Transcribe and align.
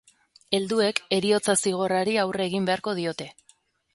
Helduek 0.59 1.01
heriotza-zigorrari 1.17 2.17
aurre 2.23 2.47
egin 2.49 2.65
beharko 2.71 2.95
diote. 3.03 3.31